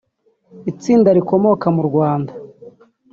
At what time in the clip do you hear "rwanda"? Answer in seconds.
1.89-2.33